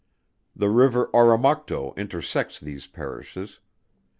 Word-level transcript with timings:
The 0.55 0.71
river 0.71 1.11
Oromocto 1.13 1.95
intersects 1.95 2.59
these 2.59 2.87
parishes. 2.87 3.59